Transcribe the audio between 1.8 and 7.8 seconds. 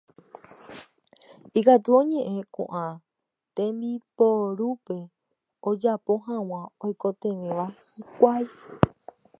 oñe'ẽ ko'ã tembiporúpe ojapo hag̃ua oikotevẽva